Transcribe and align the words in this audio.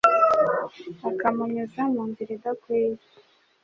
akamunyuza 1.09 1.81
mu 1.93 2.01
nzira 2.09 2.31
idakwiye 2.37 3.01